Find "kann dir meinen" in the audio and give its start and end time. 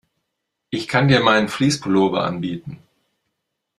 0.87-1.47